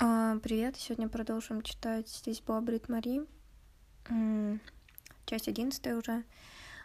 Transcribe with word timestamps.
А, 0.00 0.38
Привет, 0.44 0.76
сегодня 0.76 1.08
продолжим 1.08 1.60
читать 1.60 2.08
«Здесь 2.08 2.40
была 2.40 2.60
Мари». 2.60 3.26
Часть 5.26 5.48
одиннадцатая 5.48 5.96
уже. 5.96 6.22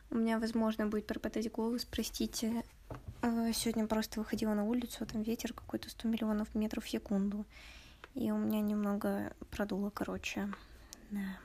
У 0.09 0.15
меня, 0.15 0.39
возможно, 0.39 0.87
будет 0.87 1.05
пропадать 1.05 1.51
голос, 1.51 1.85
простите. 1.85 2.63
А, 3.21 3.53
Сегодня 3.53 3.85
просто 3.85 4.19
выходила 4.19 4.55
на 4.55 4.63
улицу, 4.63 5.05
там 5.05 5.21
ветер 5.21 5.53
какой-то 5.53 5.91
100 5.91 6.07
миллионов 6.07 6.55
метров 6.55 6.85
в 6.85 6.89
секунду. 6.89 7.45
И 8.15 8.31
у 8.31 8.37
меня 8.37 8.61
немного 8.61 9.31
продуло, 9.51 9.91
короче. 9.91 10.51
Да. 11.11 11.37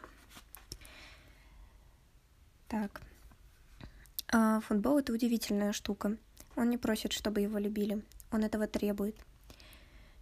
Так. 2.69 3.03
А, 4.32 4.61
Футбол— 4.61 4.98
это 5.00 5.12
удивительная 5.12 5.75
штука. 5.75 6.16
Он 6.57 6.71
не 6.71 6.79
просит, 6.79 7.12
чтобы 7.12 7.43
его 7.43 7.59
любили. 7.59 8.03
Он 8.32 8.43
этого 8.43 8.66
требует. 8.66 9.16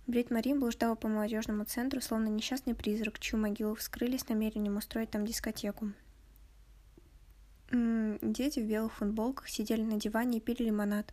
Брит 0.06 0.30
Мари 0.30 0.54
блуждала 0.54 0.94
по 0.94 1.08
молодежному 1.08 1.64
центру, 1.64 2.00
словно 2.00 2.28
несчастный 2.28 2.76
призрак, 2.76 3.18
чью 3.18 3.40
могилу 3.40 3.74
вскрыли 3.74 4.16
с 4.16 4.28
намерением 4.28 4.76
устроить 4.76 5.10
там 5.10 5.26
дискотеку. 5.26 5.92
Дети 7.70 8.60
в 8.60 8.64
белых 8.66 8.92
футболках 8.92 9.48
сидели 9.48 9.82
на 9.82 9.98
диване 9.98 10.38
и 10.38 10.40
пили 10.40 10.62
лимонад. 10.62 11.12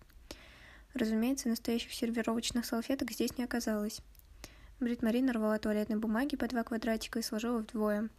Разумеется, 0.93 1.49
настоящих 1.49 1.91
сервировочных 1.91 2.67
салфеток 2.67 3.09
здесь 3.11 3.35
не 3.35 3.43
оказалось. 3.43 4.01
Брит 4.79 5.01
Мари 5.01 5.21
нарвала 5.21 5.57
туалетной 5.57 5.95
бумаги 5.95 6.35
по 6.35 6.47
два 6.47 6.63
квадратика 6.63 7.17
и 7.17 7.23
сложила 7.23 7.59
вдвое. 7.59 8.09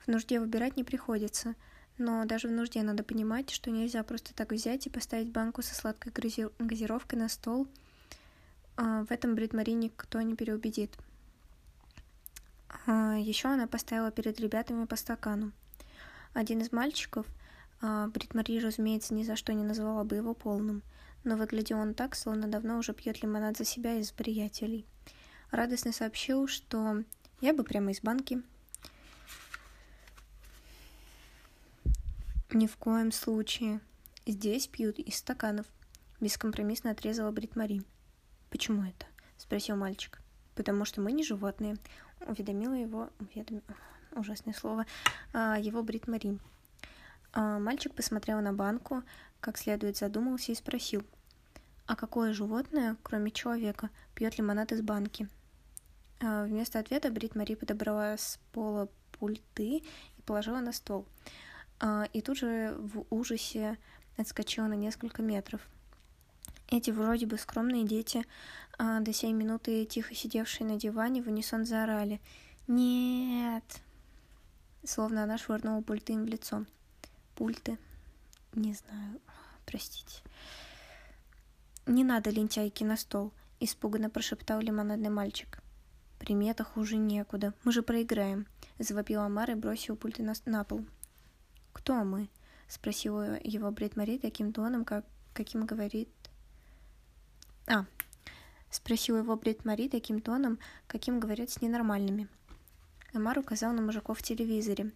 В 0.00 0.08
нужде 0.08 0.40
выбирать 0.40 0.76
не 0.76 0.82
приходится, 0.82 1.54
но 1.98 2.24
даже 2.24 2.48
в 2.48 2.52
нужде 2.52 2.82
надо 2.82 3.04
понимать, 3.04 3.50
что 3.50 3.70
нельзя 3.70 4.02
просто 4.02 4.34
так 4.34 4.50
взять 4.50 4.88
и 4.88 4.90
поставить 4.90 5.30
банку 5.30 5.62
со 5.62 5.74
сладкой 5.74 6.10
гази- 6.10 6.50
газировкой 6.58 7.18
на 7.20 7.28
стол. 7.28 7.68
А, 8.82 9.04
В 9.04 9.10
этом 9.10 9.34
Брит 9.34 9.52
Мари 9.52 9.72
никто 9.72 10.22
не 10.22 10.34
переубедит. 10.34 10.96
Еще 12.86 13.48
она 13.48 13.66
поставила 13.66 14.10
перед 14.10 14.40
ребятами 14.40 14.86
по 14.86 14.96
стакану. 14.96 15.52
Один 16.32 16.62
из 16.62 16.72
мальчиков, 16.72 17.26
а, 17.82 18.06
Брит 18.08 18.34
Мари, 18.34 18.58
разумеется, 18.58 19.12
ни 19.12 19.22
за 19.22 19.36
что 19.36 19.52
не 19.52 19.64
назвала 19.64 20.02
бы 20.04 20.16
его 20.16 20.32
полным, 20.32 20.82
но 21.24 21.36
выглядел 21.36 21.78
он 21.78 21.92
так, 21.92 22.16
словно 22.16 22.48
давно 22.48 22.78
уже 22.78 22.94
пьет 22.94 23.22
лимонад 23.22 23.58
за 23.58 23.66
себя 23.66 23.96
и 23.96 24.02
за 24.02 24.14
приятелей. 24.14 24.86
Радостно 25.50 25.92
сообщил, 25.92 26.48
что 26.48 27.04
я 27.42 27.52
бы 27.52 27.64
прямо 27.64 27.90
из 27.90 28.00
банки. 28.00 28.42
Ни 32.50 32.66
в 32.66 32.78
коем 32.78 33.12
случае. 33.12 33.80
Здесь 34.26 34.68
пьют 34.68 34.98
из 34.98 35.16
стаканов. 35.16 35.66
Бескомпромиссно 36.18 36.92
отрезала 36.92 37.30
Брит 37.30 37.56
Мари. 37.56 37.82
Почему 38.50 38.82
это? 38.82 39.06
Спросил 39.36 39.76
мальчик. 39.76 40.20
Потому 40.54 40.84
что 40.84 41.00
мы 41.00 41.12
не 41.12 41.24
животные. 41.24 41.76
Уведомила 42.26 42.74
его... 42.74 43.10
Уведом... 43.18 43.62
Ужасное 44.12 44.54
слово. 44.54 44.86
а, 45.32 45.56
Его 45.58 45.82
Брит 45.84 46.08
Мари. 46.08 46.38
А, 47.32 47.58
Мальчик 47.60 47.94
посмотрел 47.94 48.40
на 48.40 48.52
банку, 48.52 49.04
как 49.40 49.56
следует 49.56 49.96
задумался 49.96 50.50
и 50.50 50.56
спросил. 50.56 51.04
А 51.86 51.94
какое 51.94 52.32
животное, 52.32 52.96
кроме 53.02 53.30
человека, 53.30 53.88
пьет 54.14 54.36
лимонад 54.36 54.72
из 54.72 54.82
банки? 54.82 55.28
А, 56.20 56.44
Вместо 56.44 56.80
ответа 56.80 57.10
Брит 57.10 57.36
Мари 57.36 57.54
подобрала 57.54 58.16
с 58.16 58.40
пола 58.52 58.88
пульты 59.12 59.78
и 60.18 60.22
положила 60.26 60.60
на 60.60 60.72
стол. 60.72 61.06
И 62.12 62.20
тут 62.20 62.36
же 62.36 62.74
в 62.78 63.06
ужасе 63.08 63.78
отскочила 64.18 64.66
на 64.66 64.74
несколько 64.74 65.22
метров. 65.22 65.66
Эти 66.70 66.90
вроде 66.90 67.26
бы 67.26 67.36
скромные 67.36 67.84
дети, 67.84 68.24
а, 68.78 69.00
до 69.00 69.12
сей 69.12 69.32
минуты 69.32 69.84
тихо 69.84 70.14
сидевшие 70.14 70.66
на 70.66 70.76
диване, 70.76 71.22
в 71.22 71.26
унисон 71.26 71.64
заорали 71.64 72.20
«Нет!» 72.68 73.82
Словно 74.84 75.24
она 75.24 75.36
швырнула 75.36 75.82
пульты 75.82 76.12
им 76.12 76.24
в 76.24 76.28
лицо. 76.28 76.64
Пульты? 77.34 77.78
Не 78.54 78.74
знаю. 78.74 79.20
Простите. 79.66 80.22
«Не 81.86 82.04
надо 82.04 82.30
лентяйки 82.30 82.84
на 82.84 82.96
стол»,— 82.96 83.32
испуганно 83.60 84.10
прошептал 84.10 84.60
лимонадный 84.60 85.10
мальчик. 85.10 85.60
«Примета 86.18 86.62
хуже 86.62 86.96
некуда. 86.96 87.52
Мы 87.64 87.72
же 87.72 87.82
проиграем»,— 87.82 88.46
завопил 88.78 89.22
Амар 89.22 89.50
и 89.50 89.54
бросил 89.54 89.96
пульты 89.96 90.22
на, 90.22 90.34
на 90.44 90.64
пол. 90.64 90.84
«Кто 91.72 92.04
мы?»— 92.04 92.28
спросила 92.68 93.38
его 93.42 93.70
Брит 93.70 93.96
Мари 93.96 94.18
таким 94.18 94.52
тоном, 94.52 94.84
как, 94.84 95.04
каким 95.34 95.66
говорит... 95.66 96.08
А, 97.72 97.86
спросил 98.68 99.16
его 99.16 99.36
Брит 99.36 99.64
Мари 99.64 99.88
таким 99.88 100.20
тоном, 100.20 100.58
каким 100.88 101.20
говорят 101.20 101.50
с 101.50 101.62
ненормальными. 101.62 102.26
Амар 103.14 103.38
указал 103.38 103.72
на 103.72 103.80
мужиков 103.80 104.18
в 104.18 104.22
телевизоре. 104.22 104.90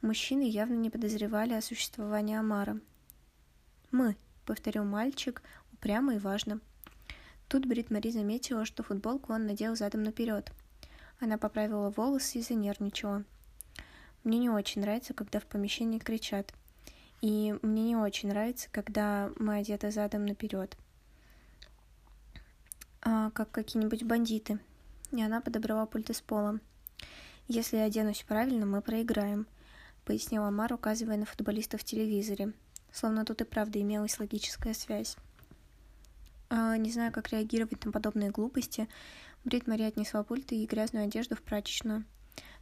Мужчины 0.00 0.48
явно 0.48 0.74
не 0.74 0.88
подозревали 0.88 1.52
о 1.52 1.60
существовании 1.60 2.36
Амара. 2.36 2.80
«Мы»,— 3.90 4.16
повторил 4.46 4.84
мальчик, 4.84 5.42
упрямо 5.72 6.14
и 6.14 6.18
важно. 6.18 6.60
Тут 7.48 7.66
Брит 7.66 7.90
Мари 7.90 8.10
заметила, 8.10 8.64
что 8.64 8.82
футболку 8.82 9.34
он 9.34 9.46
надел 9.46 9.76
задом 9.76 10.02
наперед. 10.02 10.50
Она 11.20 11.36
поправила 11.36 11.90
волосы 11.90 12.38
и 12.38 12.42
занервничала. 12.42 13.24
Мне 14.24 14.38
не 14.38 14.48
очень 14.48 14.80
нравится, 14.80 15.12
когда 15.12 15.40
в 15.40 15.44
помещении 15.44 15.98
кричат. 15.98 16.54
И 17.20 17.54
мне 17.60 17.84
не 17.84 17.96
очень 17.96 18.30
нравится, 18.30 18.68
когда 18.72 19.30
мы 19.38 19.56
одеты 19.56 19.90
задом 19.90 20.24
наперед. 20.24 20.74
А, 23.14 23.30
как 23.32 23.50
какие-нибудь 23.50 24.04
бандиты. 24.04 24.58
И 25.10 25.22
она 25.22 25.42
подобрала 25.42 25.84
пульт 25.84 26.08
из 26.08 26.22
пола. 26.22 26.58
Если 27.46 27.76
я 27.76 27.84
оденусь 27.84 28.24
правильно, 28.26 28.64
мы 28.64 28.80
проиграем, 28.80 29.46
пояснил 30.06 30.44
Амар, 30.44 30.72
указывая 30.72 31.18
на 31.18 31.26
футболистов 31.26 31.82
в 31.82 31.84
телевизоре. 31.84 32.54
Словно 32.90 33.26
тут 33.26 33.42
и 33.42 33.44
правда 33.44 33.78
имелась 33.82 34.18
логическая 34.18 34.72
связь. 34.72 35.18
А, 36.48 36.78
не 36.78 36.90
знаю, 36.90 37.12
как 37.12 37.28
реагировать 37.28 37.84
на 37.84 37.92
подобные 37.92 38.30
глупости, 38.30 38.88
Брит 39.44 39.66
Мари 39.66 39.82
отнесла 39.82 40.22
пульты 40.22 40.56
и 40.56 40.66
грязную 40.66 41.04
одежду 41.04 41.36
в 41.36 41.42
прачечную. 41.42 42.04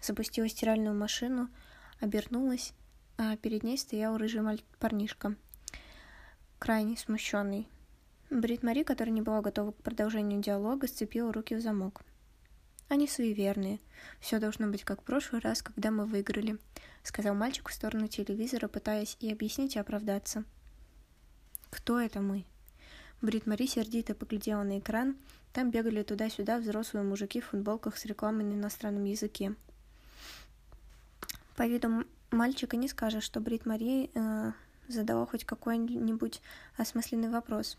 Запустила 0.02 0.48
стиральную 0.48 0.96
машину, 0.96 1.48
обернулась, 2.00 2.72
а 3.18 3.36
перед 3.36 3.62
ней 3.62 3.78
стоял 3.78 4.16
рыжий 4.16 4.42
парнишка, 4.80 5.36
крайне 6.58 6.96
смущенный. 6.96 7.68
Брит 8.30 8.62
Мари, 8.62 8.84
которая 8.84 9.12
не 9.12 9.22
была 9.22 9.40
готова 9.40 9.72
к 9.72 9.82
продолжению 9.82 10.40
диалога, 10.40 10.86
сцепила 10.86 11.32
руки 11.32 11.56
в 11.56 11.60
замок. 11.60 12.02
Они 12.88 13.08
суеверные. 13.08 13.80
Все 14.20 14.38
должно 14.38 14.68
быть 14.68 14.84
как 14.84 15.00
в 15.00 15.04
прошлый 15.04 15.40
раз, 15.40 15.62
когда 15.62 15.90
мы 15.90 16.06
выиграли, 16.06 16.58
сказал 17.02 17.34
мальчик 17.34 17.68
в 17.68 17.72
сторону 17.72 18.06
телевизора, 18.06 18.68
пытаясь 18.68 19.16
и 19.18 19.32
объяснить, 19.32 19.74
и 19.74 19.80
оправдаться. 19.80 20.44
Кто 21.70 22.00
это 22.00 22.20
мы? 22.20 22.44
Брит 23.20 23.46
Мари 23.46 23.66
сердито 23.66 24.14
поглядела 24.14 24.62
на 24.62 24.78
экран. 24.78 25.16
Там 25.52 25.72
бегали 25.72 26.04
туда-сюда 26.04 26.58
взрослые 26.58 27.04
мужики 27.04 27.40
в 27.40 27.46
футболках 27.46 27.96
с 27.96 28.04
рекламой 28.04 28.44
на 28.44 28.54
иностранном 28.54 29.04
языке. 29.04 29.56
По 31.56 31.66
виду 31.66 32.04
мальчика 32.30 32.76
не 32.76 32.86
скажешь, 32.86 33.24
что 33.24 33.40
Брит 33.40 33.66
Мари 33.66 34.10
э, 34.14 34.52
задала 34.86 35.26
хоть 35.26 35.44
какой-нибудь 35.44 36.40
осмысленный 36.76 37.28
вопрос. 37.28 37.76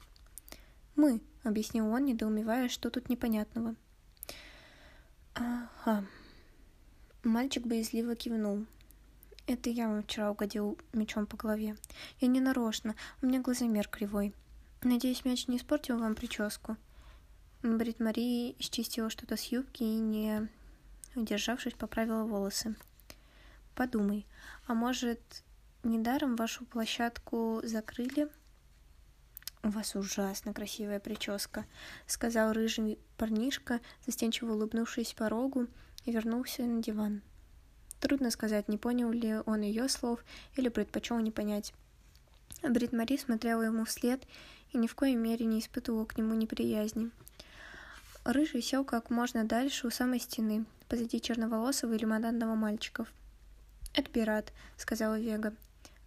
«Мы»,— 1.02 1.20
объяснил 1.44 1.88
он, 1.88 2.06
недоумевая, 2.06 2.70
что 2.70 2.92
тут 2.92 3.10
непонятного. 3.10 3.74
«Ага». 5.34 6.06
Мальчик 7.24 7.66
боязливо 7.66 8.16
кивнул. 8.16 8.68
«Это 9.48 9.72
я 9.72 9.88
вам 9.88 10.04
вчера 10.04 10.30
угодил 10.30 10.78
мечом 10.94 11.26
по 11.26 11.38
голове. 11.38 11.76
Я 12.20 12.28
не 12.28 12.40
нарочно, 12.40 12.94
у 13.20 13.26
меня 13.26 13.42
глазомер 13.42 13.88
кривой. 13.88 14.36
Надеюсь, 14.84 15.26
мяч 15.26 15.48
не 15.48 15.58
испортил 15.58 15.98
вам 15.98 16.14
прическу?» 16.14 16.78
Брит 17.64 18.00
Мари 18.00 18.56
счистила 18.60 19.10
что-то 19.10 19.38
с 19.38 19.46
юбки 19.46 19.82
и, 19.82 20.00
не 20.00 20.50
удержавшись, 21.16 21.74
поправила 21.74 22.26
волосы. 22.26 22.76
«Подумай, 23.74 24.28
а 24.68 24.76
может, 24.76 25.44
недаром 25.82 26.36
вашу 26.36 26.64
площадку 26.64 27.60
закрыли?» 27.64 28.30
«У 29.64 29.70
вас 29.70 29.96
ужасно 29.96 30.54
красивая 30.54 31.00
прическа»,— 31.00 31.66
сказал 32.08 32.54
рыжий 32.54 32.98
парнишка, 33.18 33.80
застенчиво 34.06 34.54
улыбнувшись 34.54 35.14
порогу, 35.14 35.68
и 36.06 36.12
вернулся 36.12 36.64
на 36.64 36.82
диван. 36.82 37.22
Трудно 38.00 38.32
сказать, 38.32 38.68
не 38.68 38.78
понял 38.78 39.12
ли 39.12 39.36
он 39.46 39.62
ее 39.62 39.88
слов 39.88 40.24
или 40.56 40.70
предпочел 40.70 41.20
не 41.20 41.30
понять. 41.30 41.74
Брит 42.64 42.92
Мари 42.92 43.18
смотрела 43.18 43.62
ему 43.62 43.86
вслед 43.86 44.24
и 44.72 44.78
ни 44.78 44.88
в 44.88 44.96
коей 44.96 45.16
мере 45.16 45.46
не 45.46 45.60
испытывала 45.60 46.06
к 46.06 46.18
нему 46.18 46.34
неприязни. 46.34 47.12
Рыжий 48.24 48.62
сел 48.62 48.84
как 48.84 49.10
можно 49.10 49.44
дальше 49.44 49.88
у 49.88 49.92
самой 49.92 50.20
стены, 50.20 50.66
позади 50.88 51.22
черноволосого 51.22 51.94
и 51.94 51.98
лимонадного 51.98 52.56
мальчиков. 52.56 53.08
«Это 53.94 54.10
пират»,— 54.10 54.54
сказала 54.78 55.20
Вега. 55.20 55.54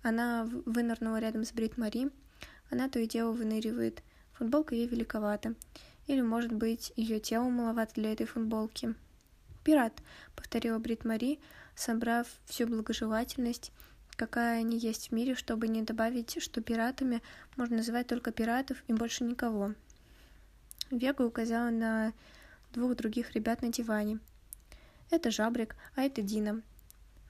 Она 0.02 0.44
вынырнула 0.66 1.18
рядом 1.18 1.44
с 1.44 1.52
Брит 1.52 1.76
Мари. 1.76 2.10
Она 2.74 2.88
то 2.88 2.98
и 2.98 3.06
дело 3.06 3.30
выныривает. 3.30 4.02
Футболка 4.32 4.74
ей 4.74 4.88
великовата. 4.88 5.54
Или, 6.08 6.22
может 6.22 6.52
быть, 6.52 6.92
ее 6.96 7.20
тело 7.20 7.48
маловато 7.48 7.94
для 7.94 8.12
этой 8.12 8.26
футболки. 8.26 8.96
«Пират»,— 9.62 9.92
повторила 10.34 10.80
Брит 10.80 11.04
Мари, 11.04 11.38
собрав 11.76 12.26
всю 12.46 12.66
благожелательность, 12.66 13.70
какая 14.16 14.58
они 14.58 14.76
есть 14.76 15.10
в 15.10 15.12
мире, 15.12 15.36
чтобы 15.36 15.68
не 15.68 15.82
добавить, 15.82 16.42
что 16.42 16.60
пиратами 16.60 17.22
можно 17.54 17.76
называть 17.76 18.08
только 18.08 18.32
пиратов 18.32 18.82
и 18.88 18.92
больше 18.92 19.22
никого. 19.22 19.74
Вега 20.90 21.22
указала 21.22 21.70
на 21.70 22.12
двух 22.72 22.96
других 22.96 23.36
ребят 23.36 23.62
на 23.62 23.68
диване. 23.68 24.18
Это 25.10 25.30
Жабрик, 25.30 25.76
а 25.94 26.02
это 26.02 26.22
Дина. 26.22 26.60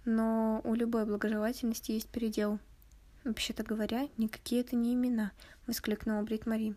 Но 0.06 0.62
у 0.64 0.72
любой 0.72 1.04
благожелательности 1.04 1.92
есть 1.92 2.08
передел. 2.08 2.58
Вообще-то 3.24 3.62
говоря, 3.62 4.08
никакие 4.18 4.60
это 4.60 4.76
не 4.76 4.92
имена, 4.92 5.32
воскликнула 5.66 6.22
Брит 6.22 6.44
Мари. 6.44 6.74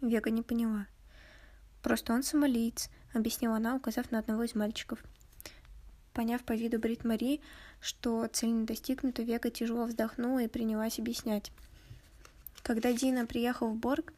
Вега 0.00 0.30
не 0.30 0.42
поняла. 0.42 0.86
Просто 1.82 2.14
он 2.14 2.22
сомалиец, 2.22 2.88
объяснила 3.12 3.56
она, 3.56 3.76
указав 3.76 4.10
на 4.10 4.18
одного 4.18 4.44
из 4.44 4.54
мальчиков. 4.54 5.04
Поняв 6.14 6.42
по 6.44 6.52
виду 6.52 6.78
Брит 6.78 7.04
Мари, 7.04 7.40
что 7.80 8.26
цель 8.26 8.52
не 8.52 8.64
достигнута, 8.64 9.22
Вега 9.22 9.50
тяжело 9.50 9.84
вздохнула 9.84 10.44
и 10.44 10.48
принялась 10.48 10.98
объяснять. 10.98 11.52
Когда 12.62 12.92
Дина 12.92 13.26
приехал 13.26 13.68
в 13.68 13.76
Борг, 13.76 14.12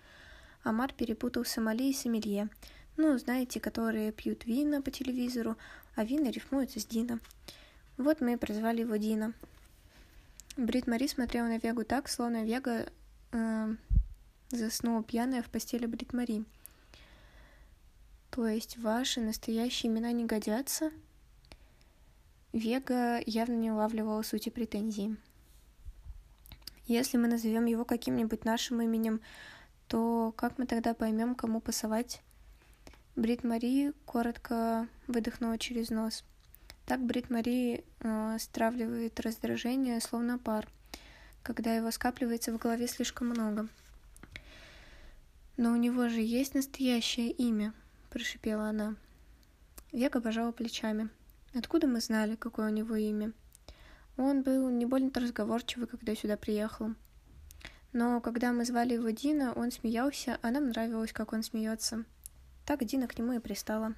Амар 0.62 0.92
перепутал 0.92 1.44
Сомали 1.44 1.90
и 1.90 1.92
Сомелье. 1.92 2.48
Ну, 2.96 3.18
знаете, 3.18 3.58
которые 3.58 4.12
пьют 4.12 4.44
вина 4.46 4.80
по 4.80 4.90
телевизору, 4.90 5.56
а 5.96 6.04
вина 6.04 6.30
рифмуются 6.30 6.78
с 6.78 6.86
Дина. 6.86 7.18
Вот 7.96 8.20
мы 8.20 8.34
и 8.34 8.36
прозвали 8.36 8.82
его 8.82 8.96
Дина. 8.96 9.34
Брит 10.56 10.86
Мари 10.86 11.08
смотрела 11.08 11.48
на 11.48 11.58
Вегу 11.58 11.84
так, 11.84 12.08
словно 12.08 12.44
Вега 12.44 12.86
э, 13.32 13.74
заснула 14.50 15.02
пьяная 15.02 15.42
в 15.42 15.50
постели 15.50 15.86
Брит 15.86 16.12
Мари. 16.12 16.44
То 18.30 18.46
есть 18.46 18.78
ваши 18.78 19.20
настоящие 19.20 19.90
имена 19.90 20.12
не 20.12 20.24
годятся? 20.24 20.92
Вега 22.52 23.20
явно 23.26 23.54
не 23.54 23.72
улавливала 23.72 24.22
сути 24.22 24.48
претензий. 24.48 25.16
Если 26.86 27.16
мы 27.16 27.26
назовем 27.26 27.64
его 27.64 27.84
каким-нибудь 27.84 28.44
нашим 28.44 28.80
именем, 28.80 29.20
то 29.88 30.32
как 30.36 30.58
мы 30.58 30.66
тогда 30.66 30.94
поймем, 30.94 31.34
кому 31.34 31.60
пасовать? 31.60 32.22
Брит 33.16 33.42
Мари 33.42 33.92
коротко 34.04 34.86
выдохнула 35.08 35.58
через 35.58 35.90
нос. 35.90 36.24
Так 36.86 37.00
Брит 37.00 37.30
Мари 37.30 37.82
э, 38.00 38.38
стравливает 38.38 39.18
раздражение, 39.20 40.00
словно 40.00 40.38
пар, 40.38 40.68
когда 41.42 41.74
его 41.74 41.90
скапливается 41.90 42.52
в 42.52 42.58
голове 42.58 42.86
слишком 42.88 43.28
много. 43.28 43.68
«Но 45.56 45.72
у 45.72 45.76
него 45.76 46.08
же 46.08 46.20
есть 46.20 46.54
настоящее 46.54 47.30
имя»,— 47.30 47.72
прошипела 48.10 48.68
она. 48.68 48.96
Века 49.92 50.20
пожала 50.20 50.52
плечами. 50.52 51.08
Откуда 51.54 51.86
мы 51.86 52.00
знали, 52.00 52.34
какое 52.34 52.66
у 52.66 52.74
него 52.74 52.96
имя? 52.96 53.32
Он 54.16 54.42
был 54.42 54.68
не 54.68 54.86
больно-то 54.86 55.20
разговорчивый, 55.20 55.86
когда 55.86 56.14
сюда 56.16 56.36
приехал. 56.36 56.94
Но 57.92 58.20
когда 58.20 58.52
мы 58.52 58.64
звали 58.64 58.94
его 58.94 59.10
Дина, 59.10 59.52
он 59.52 59.70
смеялся, 59.70 60.38
а 60.42 60.50
нам 60.50 60.70
нравилось, 60.70 61.12
как 61.12 61.32
он 61.32 61.44
смеется. 61.44 62.04
Так 62.66 62.84
Дина 62.84 63.06
к 63.06 63.16
нему 63.16 63.34
и 63.34 63.38
пристала. 63.38 63.94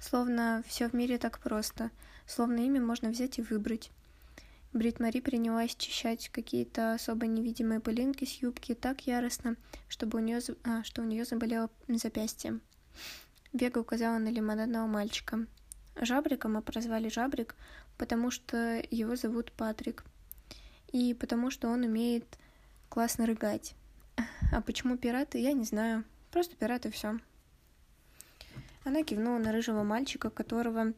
Словно 0.00 0.62
все 0.66 0.88
в 0.88 0.92
мире 0.92 1.18
так 1.18 1.38
просто, 1.38 1.90
словно 2.26 2.60
имя 2.60 2.80
можно 2.80 3.10
взять 3.10 3.38
и 3.38 3.42
выбрать. 3.42 3.90
Брит 4.72 5.00
Мари 5.00 5.20
принялась 5.20 5.74
чищать 5.74 6.28
какие-то 6.28 6.94
особо 6.94 7.26
невидимые 7.26 7.80
пылинки 7.80 8.24
с 8.24 8.42
юбки 8.42 8.74
так 8.74 9.06
яростно, 9.06 9.56
чтобы 9.88 10.18
у 10.18 10.20
нее, 10.20 10.40
а, 10.64 10.84
что 10.84 11.00
у 11.00 11.04
нее 11.04 11.24
заболело 11.24 11.70
запястье. 11.88 12.60
Вега 13.54 13.78
указала 13.78 14.18
на 14.18 14.28
лимонадного 14.28 14.86
мальчика. 14.86 15.46
Жабрика 15.98 16.48
мы 16.48 16.60
прозвали 16.60 17.08
Жабрик, 17.08 17.54
потому 17.96 18.30
что 18.30 18.82
его 18.90 19.16
зовут 19.16 19.50
Патрик. 19.52 20.04
И 20.92 21.14
потому 21.14 21.50
что 21.50 21.68
он 21.68 21.82
умеет 21.84 22.38
классно 22.90 23.24
рыгать. 23.24 23.74
А 24.52 24.60
почему 24.60 24.98
пираты, 24.98 25.38
я 25.38 25.52
не 25.52 25.64
знаю. 25.64 26.04
Просто 26.30 26.54
пираты 26.54 26.90
все. 26.90 27.18
Она 28.86 29.02
кивнула 29.02 29.38
на 29.38 29.50
рыжего 29.50 29.82
мальчика, 29.82 30.30
которого 30.30 30.92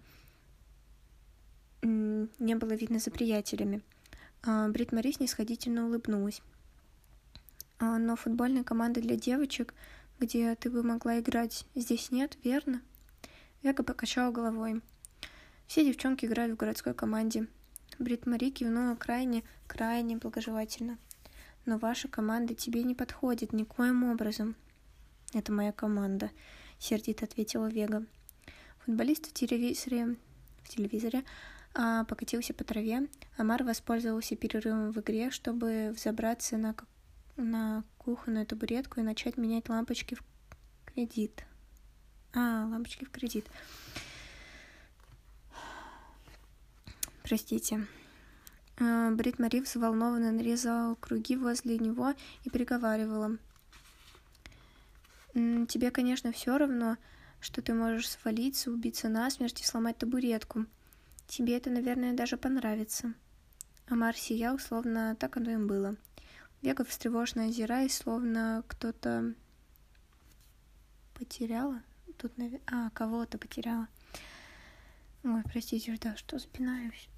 не 1.81 2.55
было 2.55 2.75
видно 2.75 2.99
за 2.99 3.11
приятелями. 3.11 3.81
А 4.43 4.69
Брит 4.69 4.93
Мари 4.93 5.11
снисходительно 5.13 5.87
улыбнулась. 5.87 6.43
А, 7.79 7.97
но 7.97 8.15
футбольной 8.15 8.63
команды 8.63 9.01
для 9.01 9.17
девочек, 9.17 9.73
где 10.21 10.55
ты 10.55 10.69
бы 10.69 10.83
могла 10.83 11.19
играть, 11.19 11.65
здесь 11.75 12.11
нет, 12.11 12.37
верно? 12.45 12.83
Вега 13.63 13.83
покачала 13.83 14.33
головой. 14.33 14.83
Все 15.67 15.83
девчонки 15.83 16.27
играют 16.27 16.53
в 16.53 16.57
городской 16.57 16.93
команде. 16.93 17.47
Брит 17.99 18.27
Мари 18.27 18.51
кивнула 18.51 18.97
крайне, 18.97 19.45
крайне 19.67 20.19
благожелательно. 20.19 20.99
Но 21.65 21.79
ваша 21.79 22.07
команда 22.09 22.55
тебе 22.55 22.83
не 22.83 22.95
подходит 22.95 23.55
никоим 23.55 24.05
образом. 24.05 24.57
Это 25.33 25.53
моя 25.53 25.73
команда, 25.73 26.31
сердито 26.79 27.25
ответила 27.25 27.67
Вега. 27.67 28.05
Футболист 28.85 29.27
в 29.27 29.33
телевизоре, 29.33 30.17
в 30.63 30.69
телевизоре 30.69 31.25
а, 31.75 32.05
покатился 32.05 32.55
по 32.55 32.65
траве. 32.65 33.09
Амар 33.37 33.63
воспользовался 33.65 34.37
перерывом 34.37 34.93
в 34.93 35.01
игре, 35.01 35.31
чтобы 35.31 35.93
взобраться 35.95 36.57
на, 36.57 36.75
на 37.37 37.85
кухонную 37.99 38.47
табуретку 38.47 39.01
и 39.01 39.03
начать 39.05 39.37
менять 39.37 39.69
лампочки 39.69 40.15
в 40.15 40.23
кредит. 40.87 41.45
А, 42.35 42.67
лампочки 42.67 43.05
в 43.05 43.11
кредит. 43.11 43.47
Простите. 47.23 47.87
А, 48.81 49.11
Брит 49.11 49.39
Мари 49.39 49.61
взволнованно 49.61 50.33
нарезала 50.33 50.95
круги 50.95 51.37
возле 51.37 51.79
него 51.79 52.15
и 52.45 52.51
приговаривала. 52.51 53.37
«Тебе, 55.35 55.91
конечно, 55.91 56.33
все 56.33 56.57
равно, 56.59 56.97
что 57.41 57.63
ты 57.63 57.75
можешь 57.75 58.09
свалиться, 58.09 58.71
убиться 58.71 59.09
насмерть 59.09 59.61
и 59.61 59.65
сломать 59.65 59.99
табуретку. 59.99 60.67
Тебе 61.27 61.57
это, 61.57 61.71
наверное, 61.71 62.15
даже 62.15 62.37
понравится». 62.37 63.15
Амар 63.89 64.17
сиял, 64.17 64.59
словно 64.59 65.17
так 65.17 65.37
оно 65.37 65.51
им 65.51 65.67
было. 65.67 65.97
Вега 66.61 66.85
встревоженно 66.85 67.47
озираясь, 67.47 67.97
словно 67.97 68.65
кто-то 68.67 69.35
потеряла. 71.15 71.83
Тут, 72.19 72.37
наверное... 72.37 72.63
А, 72.67 72.91
кого-то 72.91 73.39
потеряла. 73.39 73.89
Ой, 75.25 75.43
простите, 75.45 75.97
да, 76.01 76.17
что 76.17 76.39
запинаюсь. 76.39 77.09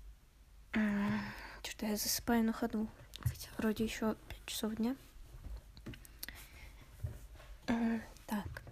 Что-то 1.62 1.86
я 1.86 1.96
засыпаю 1.96 2.44
на 2.44 2.52
ходу. 2.52 2.88
Хотя 3.22 3.48
вроде 3.58 3.84
еще 3.84 4.16
5 4.28 4.46
часов 4.46 4.76
дня. 4.76 4.96
Так. 8.26 8.62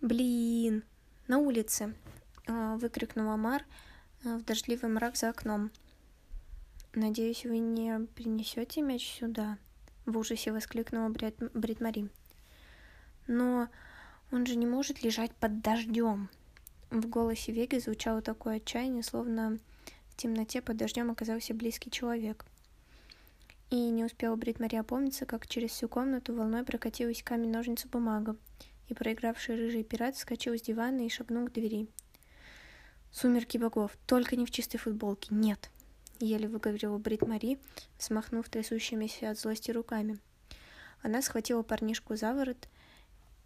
Блин, 0.00 0.84
на 1.26 1.38
улице. 1.38 1.94
А, 2.46 2.76
выкрикнул 2.76 3.30
Амар 3.30 3.64
а, 4.24 4.36
в 4.38 4.44
дождливый 4.44 4.90
мрак 4.90 5.16
за 5.16 5.30
окном. 5.30 5.70
Надеюсь, 6.94 7.44
вы 7.44 7.58
не 7.58 8.06
принесете 8.14 8.82
мяч 8.82 9.18
сюда. 9.18 9.58
В 10.06 10.16
ужасе 10.16 10.52
воскликнула 10.52 11.08
Брит 11.08 11.80
Мари. 11.80 12.08
Но 13.26 13.68
он 14.30 14.46
же 14.46 14.56
не 14.56 14.66
может 14.66 15.02
лежать 15.02 15.34
под 15.34 15.60
дождем. 15.60 16.28
В 16.90 17.06
голосе 17.06 17.52
Веги 17.52 17.78
звучало 17.78 18.22
такое 18.22 18.56
отчаяние, 18.56 19.02
словно 19.02 19.58
в 20.10 20.16
темноте 20.16 20.62
под 20.62 20.76
дождем 20.76 21.10
оказался 21.10 21.54
близкий 21.54 21.90
человек. 21.90 22.46
И 23.70 23.76
не 23.76 24.04
успела 24.04 24.36
Брит 24.36 24.60
Мари 24.60 24.76
опомниться, 24.76 25.26
как 25.26 25.46
через 25.46 25.70
всю 25.70 25.88
комнату 25.88 26.34
волной 26.34 26.64
прокатилась 26.64 27.22
камень 27.22 27.50
ножницы 27.50 27.88
бумага, 27.88 28.36
и 28.88 28.94
проигравший 28.94 29.56
рыжий 29.56 29.84
пират 29.84 30.16
вскочил 30.16 30.56
с 30.56 30.62
дивана 30.62 31.04
и 31.04 31.08
шагнул 31.08 31.46
к 31.46 31.52
двери. 31.52 31.88
«Сумерки 33.10 33.58
богов! 33.58 33.96
Только 34.06 34.36
не 34.36 34.46
в 34.46 34.50
чистой 34.50 34.78
футболке! 34.78 35.34
Нет!» 35.34 35.70
Еле 36.20 36.48
выговорила 36.48 36.98
Брит 36.98 37.26
Мари, 37.26 37.58
взмахнув 37.98 38.48
трясущимися 38.48 39.30
от 39.30 39.38
злости 39.38 39.70
руками. 39.70 40.18
Она 41.02 41.22
схватила 41.22 41.62
парнишку 41.62 42.16
за 42.16 42.34
ворот, 42.34 42.68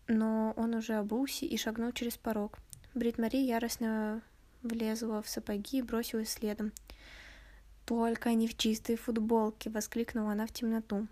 но 0.08 0.54
он 0.56 0.74
уже 0.74 0.94
обулся 0.94 1.44
и 1.44 1.56
шагнул 1.56 1.92
через 1.92 2.16
порог— 2.16 2.58
Брит 2.94 3.16
Мари 3.16 3.38
яростно 3.38 4.20
влезла 4.62 5.22
в 5.22 5.28
сапоги 5.28 5.78
и 5.78 5.82
бросилась 5.82 6.28
следом. 6.28 6.72
«Только 7.84 8.32
не 8.34 8.46
в 8.46 8.56
чистой 8.56 8.96
футболке!»— 8.96 9.70
воскликнула 9.70 10.32
она 10.32 10.46
в 10.46 10.52
темноту. 10.52 11.06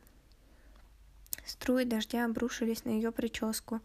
Струи 1.44 1.84
дождя 1.84 2.24
обрушились 2.24 2.84
на 2.84 2.90
ее 2.90 3.10
прическу. 3.12 3.80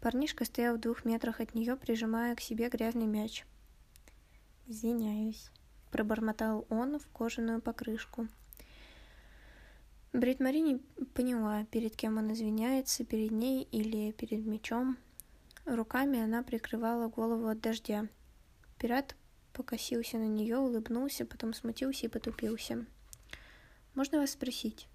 Парнишка 0.00 0.44
стоял 0.44 0.76
в 0.76 0.80
двух 0.80 1.04
метрах 1.04 1.40
от 1.40 1.54
нее, 1.54 1.76
прижимая 1.76 2.34
к 2.34 2.40
себе 2.40 2.68
грязный 2.68 3.06
мяч. 3.06 3.46
«Извиняюсь»,— 4.66 5.50
пробормотал 5.90 6.66
он 6.68 6.98
в 6.98 7.08
кожаную 7.08 7.60
покрышку. 7.60 8.28
Брит 10.12 10.40
Мари 10.40 10.58
не 10.58 10.78
поняла, 11.14 11.64
перед 11.66 11.94
кем 11.94 12.18
он 12.18 12.32
извиняется, 12.32 13.04
перед 13.04 13.30
ней 13.30 13.62
или 13.70 14.10
перед 14.12 14.44
мячом. 14.44 14.98
Руками 15.66 16.20
она 16.20 16.42
прикрывала 16.42 17.08
голову 17.08 17.46
от 17.46 17.60
дождя. 17.60 18.08
Пират 18.78 19.14
покосился 19.60 20.16
на 20.16 20.26
нее, 20.26 20.56
улыбнулся, 20.56 21.26
потом 21.26 21.52
смутился 21.52 22.06
и 22.06 22.08
потупился. 22.08 22.86
«Можно 23.94 24.20
вас 24.20 24.30
спросить?» 24.30 24.88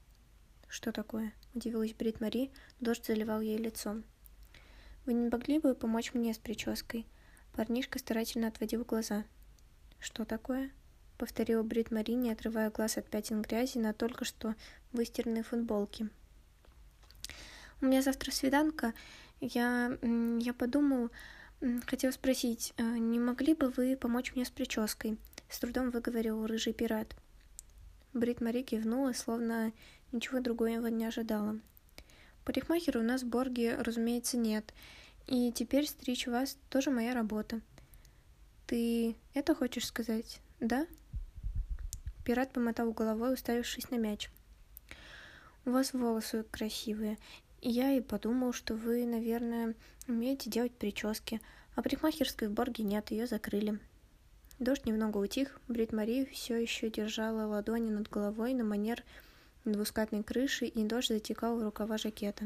«Что 0.68 0.92
такое?»– 0.92 1.34
удивилась 1.54 1.94
Брит 1.94 2.20
Мари, 2.20 2.50
дождь 2.80 3.06
заливал 3.06 3.42
ей 3.42 3.60
лицо. 3.60 4.02
«Вы 5.06 5.14
не 5.14 5.30
могли 5.30 5.60
бы 5.60 5.76
помочь 5.76 6.16
мне 6.16 6.34
с 6.34 6.40
прической?» 6.40 7.06
Парнишка 7.54 8.00
старательно 8.00 8.48
отводил 8.48 8.84
глаза. 8.84 9.26
«Что 10.00 10.26
такое?»— 10.26 10.72
повторила 11.20 11.62
Брит 11.62 11.92
Мари, 11.92 12.14
не 12.14 12.32
отрывая 12.32 12.72
глаз 12.72 12.98
от 12.98 13.08
пятен 13.08 13.44
грязи 13.44 13.78
на 13.78 13.94
только 13.94 14.26
что 14.26 14.56
выстиранной 14.94 15.44
футболке. 15.44 16.10
«У 17.82 17.86
меня 17.86 18.02
завтра 18.02 18.32
свиданка. 18.32 18.96
Я, 19.40 19.96
я 20.02 20.54
подумал, 20.56 21.12
хотел 21.86 22.12
спросить, 22.12 22.74
э, 22.78 22.84
не 22.84 23.20
могли 23.20 23.54
бы 23.54 23.70
вы 23.70 23.96
помочь 23.96 24.34
мне 24.36 24.46
с 24.46 24.50
прической?» 24.50 25.18
С 25.50 25.60
трудом 25.60 25.92
выговорил 25.92 26.46
рыжий 26.46 26.74
пират. 26.74 27.16
Брит 28.14 28.42
Мари 28.42 28.64
кивнула, 28.64 29.14
словно 29.14 29.74
ничего 30.12 30.40
другого 30.40 30.88
не 30.88 31.06
ожидала. 31.06 31.60
Парикмахера 32.46 33.00
у 33.00 33.04
нас 33.04 33.24
в 33.24 33.28
Борге, 33.28 33.76
разумеется, 33.76 34.38
нет, 34.38 34.74
и 35.28 35.52
теперь 35.52 35.88
стричь 35.88 36.28
вас 36.28 36.58
тоже 36.70 36.92
моя 36.92 37.14
работа. 37.14 37.60
Ты 38.68 39.16
это 39.34 39.56
хочешь 39.56 39.88
сказать, 39.88 40.40
да? 40.60 40.86
Пират 42.24 42.54
помотал 42.54 42.92
головой, 42.94 43.34
уставившись 43.34 43.90
на 43.90 43.96
мяч. 43.96 44.30
У 45.66 45.72
вас 45.72 45.94
волосы 45.94 46.46
красивые. 46.52 47.18
Я 47.62 47.92
и 47.94 48.02
подумал, 48.02 48.54
что 48.54 48.76
вы, 48.76 49.06
наверное, 49.06 49.74
умеете 50.08 50.50
делать 50.50 50.74
прически. 50.74 51.42
А 51.76 51.82
парикмахерской 51.82 52.48
в 52.48 52.52
Борге 52.52 52.84
нет, 52.84 53.12
ее 53.12 53.28
закрыли. 53.28 53.80
Дождь 54.60 54.86
немного 54.86 55.18
утих, 55.18 55.60
Брит 55.68 55.92
Мари 55.92 56.26
все 56.26 56.56
еще 56.56 56.90
держала 56.90 57.46
ладони 57.46 57.90
над 57.90 58.10
головой 58.10 58.54
на 58.54 58.64
манер 58.64 59.04
двускатной 59.66 60.24
крыши, 60.24 60.66
и 60.66 60.84
дождь 60.86 61.10
затекал 61.10 61.58
в 61.58 61.64
рукава 61.64 61.98
жакета. 61.98 62.46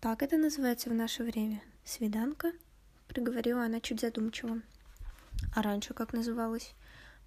«Так 0.00 0.22
это 0.22 0.38
называется 0.38 0.88
в 0.88 0.94
наше 0.94 1.24
время? 1.24 1.62
Свиданка?»— 1.84 2.52
приговорила 3.08 3.64
она 3.64 3.80
чуть 3.80 4.00
задумчиво. 4.00 4.62
«А 5.54 5.62
раньше 5.62 5.92
как 5.94 6.12
называлось?» 6.12 6.72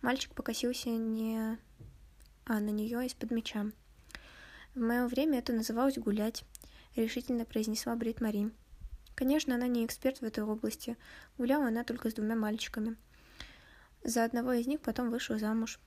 Мальчик 0.01 0.33
покосился 0.33 0.89
не... 0.89 1.57
а 2.45 2.59
на 2.59 2.69
нее 2.69 3.05
из-под 3.05 3.31
меча. 3.31 3.65
«В 4.73 4.79
мое 4.79 5.07
время 5.07 5.39
это 5.39 5.51
называлось 5.51 5.97
гулять»,— 5.97 6.45
решительно 7.03 7.45
произнесла 7.45 7.95
Брит 7.95 8.21
Мари. 8.21 8.51
Конечно, 9.15 9.55
она 9.55 9.67
не 9.67 9.85
эксперт 9.85 10.19
в 10.19 10.23
этой 10.23 10.43
области. 10.43 10.95
Гуляла 11.37 11.67
она 11.67 11.83
только 11.83 12.09
с 12.09 12.13
двумя 12.13 12.35
мальчиками. 12.35 12.95
За 14.03 14.23
одного 14.23 14.53
из 14.53 14.65
них 14.65 14.79
потом 14.79 15.09
вышла 15.09 15.37
замуж. 15.37 15.79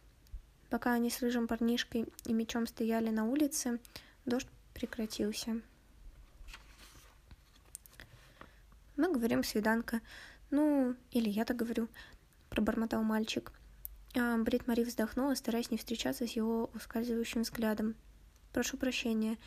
Пока 0.69 0.93
они 0.93 1.11
с 1.11 1.21
рыжим 1.21 1.49
парнишкой 1.49 2.07
и 2.25 2.33
мечом 2.33 2.67
стояли 2.67 3.11
на 3.11 3.25
улице, 3.25 3.79
дождь 4.27 4.49
прекратился. 4.75 5.61
Мы 8.97 9.13
говорим 9.13 9.43
«свиданка». 9.43 10.01
Ну, 10.51 10.95
или 11.11 11.31
я 11.31 11.47
так 11.47 11.57
говорю, 11.57 11.89
пробормотал 12.51 13.03
мальчик. 13.03 13.53
А 14.15 14.37
Брит 14.37 14.67
Мари 14.67 14.85
вздохнула, 14.85 15.35
стараясь 15.35 15.71
не 15.71 15.79
встречаться 15.79 16.27
с 16.27 16.33
его 16.33 16.71
ускальзывающим 16.75 17.43
взглядом. 17.43 17.95
«Прошу 18.53 18.77
прощения, 18.77 19.39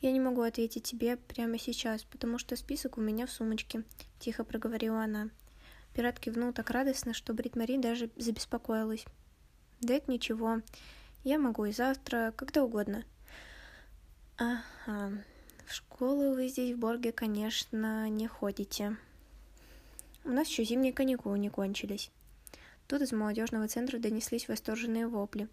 я 0.00 0.12
не 0.12 0.20
могу 0.20 0.42
ответить 0.42 0.84
тебе 0.84 1.16
прямо 1.16 1.58
сейчас, 1.58 2.04
потому 2.04 2.38
что 2.38 2.56
список 2.56 2.98
у 2.98 3.00
меня 3.00 3.26
в 3.26 3.32
сумочке»,— 3.32 3.84
тихо 4.18 4.44
проговорила 4.44 5.02
она. 5.02 5.30
Пират 5.94 6.18
кивнул 6.18 6.52
так 6.52 6.70
радостно, 6.70 7.12
что 7.12 7.34
Брит 7.34 7.56
Мари 7.56 7.76
даже 7.76 8.10
забеспокоилась. 8.16 9.04
«Да 9.80 9.94
это 9.94 10.10
ничего. 10.10 10.62
Я 11.24 11.38
могу 11.38 11.64
и 11.64 11.72
завтра, 11.72 12.32
когда 12.36 12.64
угодно». 12.64 13.04
«Ага, 14.38 15.22
в 15.66 15.72
школу 15.72 16.34
вы 16.34 16.48
здесь 16.48 16.74
в 16.74 16.78
Борге, 16.78 17.12
конечно, 17.12 18.08
не 18.08 18.26
ходите. 18.26 18.96
У 20.24 20.30
нас 20.30 20.48
еще 20.48 20.64
зимние 20.64 20.92
каникулы 20.92 21.38
не 21.38 21.50
кончились. 21.50 22.10
Тут 22.86 23.02
из 23.02 23.12
молодежного 23.12 23.68
центра 23.68 23.98
донеслись 23.98 24.48
восторженные 24.48 25.06
вопли. 25.06 25.48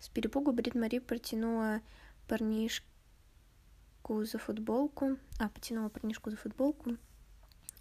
С 0.00 0.08
перепугу 0.08 0.52
Брит 0.52 0.74
Мари 0.74 1.00
протянула 1.00 1.80
парнишку 4.08 4.24
за 4.24 4.38
футболку, 4.38 5.16
а, 5.38 5.48
потянула 5.48 5.88
парнишку 5.88 6.30
за 6.30 6.36
футболку, 6.36 6.96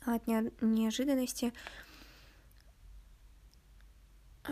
а 0.05 0.15
от 0.15 0.27
неожиданности 0.61 1.53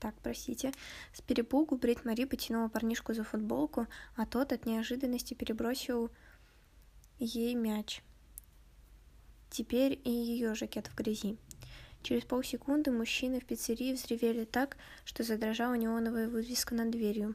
так, 0.00 0.14
простите. 0.22 0.72
С 1.12 1.20
перепугу 1.20 1.76
Брит 1.76 2.04
Мари 2.04 2.24
потянула 2.24 2.68
парнишку 2.68 3.14
за 3.14 3.24
футболку, 3.24 3.86
а 4.16 4.26
тот 4.26 4.52
от 4.52 4.66
неожиданности 4.66 5.34
перебросил 5.34 6.10
ей 7.18 7.54
мяч. 7.54 8.02
Теперь 9.50 10.00
и 10.04 10.10
ее 10.10 10.54
жакет 10.54 10.88
в 10.88 10.94
грязи. 10.94 11.36
Через 12.02 12.24
полсекунды 12.24 12.90
мужчины 12.90 13.40
в 13.40 13.44
пиццерии 13.44 13.94
взревели 13.94 14.44
так, 14.44 14.76
что 15.04 15.22
задрожала 15.22 15.74
неоновая 15.74 16.28
вывеска 16.28 16.74
над 16.74 16.90
дверью. 16.90 17.34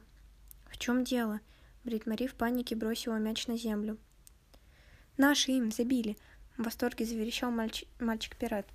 «В 0.70 0.78
чем 0.78 1.02
дело?» 1.04 1.40
Брит 1.84 2.06
Мари 2.06 2.26
в 2.26 2.34
панике 2.34 2.76
бросила 2.76 3.16
мяч 3.16 3.46
на 3.46 3.56
землю. 3.56 3.98
«Наши 5.16 5.52
им 5.52 5.70
забили!» 5.70 6.16
В 6.56 6.64
восторге 6.64 7.06
заверещал 7.06 7.50
мальч... 7.50 7.84
мальчик-пират. 7.98 8.66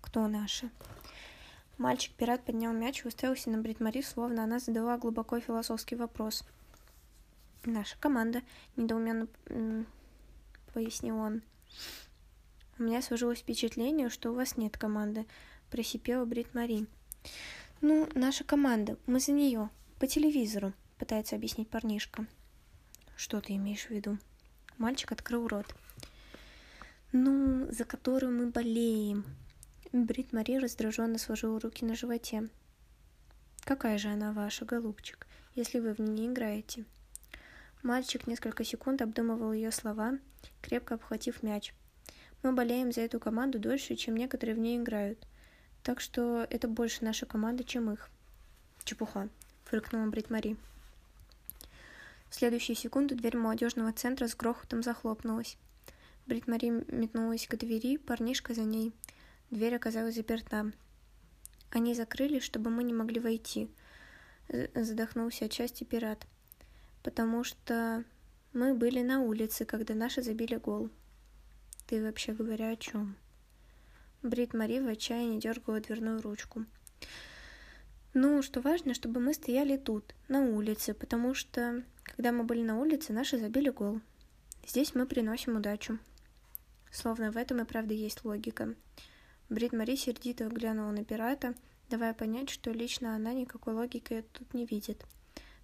«Кто 0.00 0.28
наши?» 0.28 0.70
Мальчик-пират 1.78 2.44
поднял 2.44 2.72
мяч 2.72 3.04
и 3.04 3.08
уставился 3.08 3.50
на 3.50 3.58
Бритмари, 3.58 4.02
словно 4.02 4.44
она 4.44 4.60
задала 4.60 4.96
глубоко 4.96 5.40
философский 5.40 5.96
вопрос. 5.96 6.44
«Наша 7.64 7.98
команда»,— 7.98 8.42
недоуменно 8.76 9.26
пояснил 10.72 11.18
он. 11.18 11.42
«У 12.78 12.84
меня 12.84 13.02
сложилось 13.02 13.40
впечатление, 13.40 14.08
что 14.10 14.30
у 14.30 14.34
вас 14.34 14.56
нет 14.56 14.78
команды»,— 14.78 15.26
просипела 15.70 16.24
Брит 16.24 16.54
Мари. 16.54 16.86
«Ну, 17.80 18.08
наша 18.14 18.44
команда, 18.44 18.96
мы 19.06 19.18
за 19.18 19.32
нее, 19.32 19.70
по 19.98 20.06
телевизору»,— 20.06 20.72
пытается 20.98 21.36
объяснить 21.36 21.70
парнишка. 21.70 22.26
«Что 23.16 23.40
ты 23.40 23.54
имеешь 23.56 23.86
в 23.86 23.90
виду?» 23.90 24.18
Мальчик 24.78 25.12
открыл 25.12 25.46
рот. 25.48 25.74
«Ну, 27.12 27.70
за 27.70 27.84
которую 27.84 28.32
мы 28.36 28.50
болеем», 28.50 29.24
Брит 29.94 30.32
Мари 30.32 30.56
раздраженно 30.56 31.18
сложила 31.18 31.60
руки 31.60 31.84
на 31.84 31.94
животе. 31.94 32.48
«Какая 33.60 33.96
же 33.96 34.08
она 34.08 34.32
ваша, 34.32 34.64
голубчик, 34.64 35.28
если 35.54 35.78
вы 35.78 35.94
в 35.94 36.00
ней 36.00 36.26
не 36.26 36.26
играете?» 36.26 36.84
Мальчик 37.84 38.26
несколько 38.26 38.64
секунд 38.64 39.02
обдумывал 39.02 39.52
ее 39.52 39.70
слова, 39.70 40.18
крепко 40.62 40.96
обхватив 40.96 41.44
мяч. 41.44 41.72
«Мы 42.42 42.52
болеем 42.52 42.90
за 42.90 43.02
эту 43.02 43.20
команду 43.20 43.60
дольше, 43.60 43.94
чем 43.94 44.16
некоторые 44.16 44.56
в 44.56 44.58
ней 44.58 44.78
играют, 44.78 45.28
так 45.84 46.00
что 46.00 46.44
это 46.50 46.66
больше 46.66 47.04
наша 47.04 47.24
команда, 47.24 47.62
чем 47.62 47.88
их». 47.92 48.10
«Чепуха»,— 48.82 49.28
фыркнула 49.64 50.10
Брит 50.10 50.28
Мари. 50.28 50.56
В 52.34 52.36
следующую 52.36 52.74
секунду 52.74 53.14
дверь 53.14 53.36
молодежного 53.36 53.92
центра 53.92 54.26
с 54.26 54.34
грохотом 54.34 54.82
захлопнулась. 54.82 55.56
Брит 56.26 56.48
Мари 56.48 56.84
метнулась 56.92 57.46
к 57.46 57.56
двери, 57.56 57.96
парнишка 57.96 58.54
за 58.54 58.62
ней— 58.64 58.92
Дверь 59.54 59.76
оказалась 59.76 60.16
заперта. 60.16 60.72
Они 61.70 61.94
закрыли, 61.94 62.40
чтобы 62.40 62.70
мы 62.70 62.82
не 62.82 62.92
могли 62.92 63.20
войти. 63.20 63.70
Задохнулся 64.74 65.44
отчасти 65.44 65.84
пират. 65.84 66.26
Потому 67.04 67.44
что 67.44 68.02
мы 68.52 68.74
были 68.74 69.02
на 69.02 69.20
улице, 69.20 69.64
когда 69.64 69.94
наши 69.94 70.22
забили 70.22 70.56
гол. 70.56 70.90
Ты 71.86 72.02
вообще 72.02 72.32
говоря 72.32 72.70
о 72.70 72.76
чем? 72.76 73.16
Брит 74.22 74.54
Мари 74.54 74.80
в 74.80 74.88
отчаянии 74.88 75.38
дергала 75.38 75.78
дверную 75.78 76.20
ручку. 76.20 76.64
Ну, 78.16 78.42
что 78.42 78.60
важно, 78.60 78.94
чтобы 78.94 79.18
мы 79.18 79.34
стояли 79.34 79.76
тут, 79.76 80.14
на 80.28 80.40
улице, 80.40 80.94
потому 80.94 81.34
что, 81.34 81.82
когда 82.04 82.30
мы 82.30 82.44
были 82.44 82.62
на 82.62 82.78
улице, 82.78 83.12
наши 83.12 83.38
забили 83.38 83.70
гол. 83.70 84.00
Здесь 84.64 84.94
мы 84.94 85.04
приносим 85.04 85.56
удачу. 85.56 85.98
Словно 86.92 87.32
в 87.32 87.36
этом 87.36 87.60
и 87.60 87.64
правда 87.64 87.92
есть 87.92 88.24
логика. 88.24 88.72
Брит 89.48 89.72
Мари 89.72 89.96
сердито 89.96 90.46
глянула 90.46 90.92
на 90.92 91.04
пирата, 91.04 91.54
давая 91.90 92.14
понять, 92.14 92.50
что 92.50 92.70
лично 92.70 93.16
она 93.16 93.32
никакой 93.32 93.74
логики 93.74 94.24
тут 94.32 94.54
не 94.54 94.64
видит. 94.64 95.04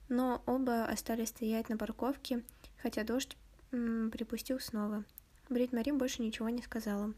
Но 0.09 0.43
оба 0.45 0.87
остались 0.87 1.29
стоять 1.29 1.69
на 1.69 1.77
парковке, 1.77 2.43
хотя 2.83 3.05
дождь 3.05 3.37
припустил 3.71 4.59
снова. 4.59 5.05
Брит 5.49 5.73
Мари 5.73 5.93
больше 5.93 6.21
ничего 6.21 6.49
не 6.49 6.63
сказала. 6.63 7.15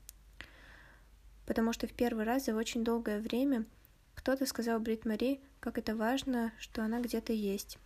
Потому 1.46 1.72
что 1.72 1.86
в 1.86 1.94
первый 1.94 2.26
раз 2.26 2.44
за 2.44 2.54
очень 2.54 2.84
долгое 2.84 3.18
время 3.18 3.64
кто-то 4.14 4.46
сказал 4.46 4.80
Брит 4.80 5.04
Мари, 5.04 5.40
как 5.60 5.78
это 5.78 5.96
важно, 5.96 6.52
что 6.58 6.82
она 6.82 7.00
где-то 7.00 7.32
есть. 7.32 7.78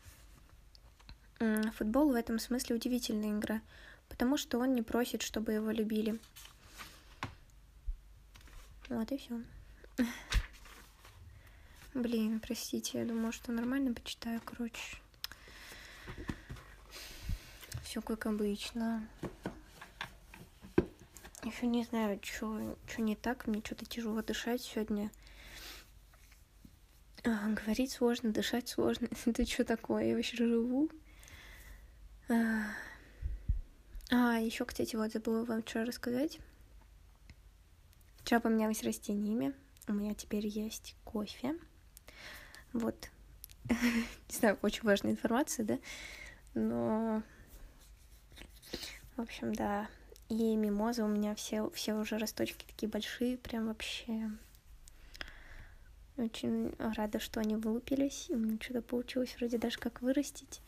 Футбол 1.74 2.10
в 2.10 2.14
этом 2.14 2.38
смысле 2.38 2.76
удивительная 2.76 3.38
игра, 3.38 3.60
потому 4.08 4.36
что 4.36 4.58
он 4.58 4.74
не 4.74 4.82
просит, 4.82 5.22
чтобы 5.22 5.52
его 5.52 5.70
любили. 5.70 6.18
Вот 8.88 9.10
и 9.12 9.18
все. 9.18 9.42
Блин, 11.94 12.40
простите, 12.40 12.98
я 12.98 13.04
думала, 13.04 13.32
что 13.32 13.52
нормально 13.52 13.92
почитаю, 13.92 14.40
короче. 14.44 14.98
Все 17.82 18.00
как 18.00 18.26
обычно. 18.26 19.06
Еще 21.42 21.66
не 21.66 21.84
знаю, 21.84 22.20
что 22.22 22.76
не 22.98 23.16
так, 23.16 23.46
мне 23.46 23.62
что-то 23.64 23.86
тяжело 23.86 24.22
дышать 24.22 24.62
сегодня. 24.62 25.10
Говорить 27.26 27.90
сложно, 27.90 28.30
дышать 28.30 28.68
сложно. 28.68 29.08
Это 29.26 29.44
что 29.44 29.64
такое? 29.64 30.04
Я 30.04 30.14
вообще 30.14 30.36
живу? 30.36 30.88
А, 32.28 32.66
а 34.10 34.38
еще, 34.38 34.64
кстати, 34.64 34.94
вот 34.94 35.10
забыла 35.10 35.44
вам 35.44 35.62
вчера 35.62 35.84
рассказать. 35.84 36.38
Вчера 38.18 38.38
поменялось 38.38 38.84
растениями. 38.84 39.54
У 39.88 39.92
меня 39.92 40.14
теперь 40.14 40.46
есть 40.46 40.94
кофе. 41.04 41.56
Вот. 42.72 43.10
Не 43.70 44.36
знаю, 44.36 44.58
очень 44.62 44.84
важная 44.84 45.10
информация, 45.10 45.64
да? 45.66 45.78
Но... 46.54 47.22
В 49.16 49.22
общем, 49.22 49.52
да. 49.52 49.88
И 50.28 50.54
мимозы 50.54 51.02
у 51.02 51.08
меня 51.08 51.34
все, 51.34 51.70
все 51.70 51.94
уже 51.94 52.18
росточки 52.18 52.64
такие 52.66 52.88
большие, 52.88 53.36
прям 53.36 53.66
вообще. 53.66 54.30
Очень 56.16 56.72
рада, 56.78 57.20
что 57.20 57.40
они 57.40 57.56
вылупились. 57.56 58.26
И 58.30 58.34
мне 58.34 58.58
что-то 58.60 58.82
получилось 58.82 59.34
вроде 59.38 59.58
даже 59.58 59.78
как 59.78 60.00
вырастить. 60.02 60.62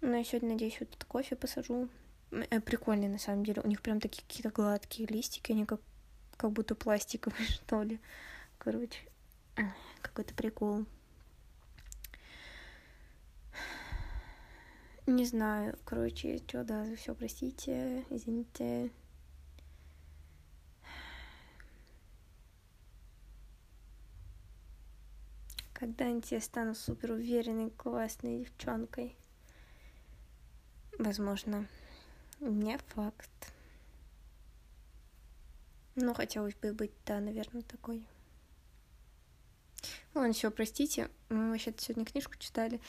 Но 0.00 0.16
я 0.16 0.24
сегодня, 0.24 0.50
надеюсь, 0.50 0.78
вот 0.80 0.88
этот 0.88 1.04
кофе 1.04 1.36
посажу. 1.36 1.88
Э, 2.30 2.60
прикольные, 2.60 3.08
на 3.08 3.18
самом 3.18 3.44
деле. 3.44 3.62
У 3.62 3.68
них 3.68 3.82
прям 3.82 4.00
такие 4.00 4.22
какие-то 4.22 4.50
гладкие 4.50 5.08
листики, 5.08 5.52
они 5.52 5.64
как, 5.66 5.80
как 6.36 6.52
будто 6.52 6.74
пластиковые, 6.74 7.46
что 7.48 7.82
ли. 7.82 8.00
Короче, 8.58 9.00
какой-то 10.00 10.34
прикол. 10.34 10.86
Не 15.06 15.26
знаю, 15.26 15.78
короче, 15.84 16.38
что, 16.38 16.64
да, 16.64 16.86
за 16.86 16.96
все 16.96 17.14
простите, 17.14 18.04
извините. 18.08 18.90
Когда-нибудь 25.84 26.32
я 26.32 26.40
стану 26.40 26.74
супер 26.74 27.10
уверенной, 27.10 27.68
классной 27.68 28.38
девчонкой. 28.38 29.14
Возможно, 30.98 31.68
не 32.40 32.78
факт. 32.78 33.52
Но 35.94 36.14
хотелось 36.14 36.54
бы 36.54 36.72
быть, 36.72 36.92
да, 37.04 37.20
наверное, 37.20 37.60
такой. 37.60 38.08
Ладно, 40.14 40.32
все, 40.32 40.50
простите. 40.50 41.10
Мы 41.28 41.50
вообще-то 41.50 41.82
сегодня 41.82 42.06
книжку 42.06 42.32
читали. 42.38 42.80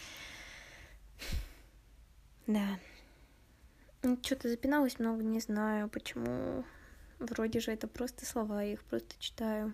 Да. 2.48 2.80
Что-то 4.22 4.48
запиналось 4.48 5.00
много, 5.00 5.22
не 5.22 5.42
знаю, 5.42 5.90
почему. 5.90 6.64
Вроде 7.20 7.60
же 7.60 7.74
это 7.74 7.90
просто 7.90 8.26
слова, 8.26 8.64
я 8.64 8.72
их 8.72 8.84
просто 8.86 9.20
читаю. 9.20 9.74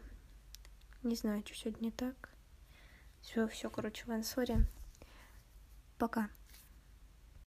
Не 1.04 1.14
знаю, 1.14 1.44
что 1.46 1.54
сегодня 1.54 1.86
не 1.86 1.92
так. 1.92 2.31
Все, 3.22 3.48
все, 3.48 3.70
короче, 3.70 4.04
ладно, 4.08 4.24
сори. 4.24 4.66
Пока. 5.98 6.30